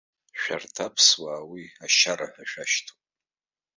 [0.41, 3.01] Шәарҭ аԥсуаа уи ашьара ҳәа шәашьҭоуп.